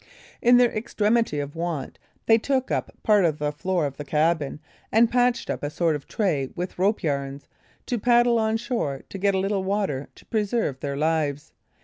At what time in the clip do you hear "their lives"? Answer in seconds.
10.79-11.51